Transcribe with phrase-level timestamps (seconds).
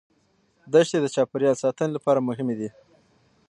[0.73, 2.69] دښتې د چاپیریال ساتنې لپاره مهمې دي.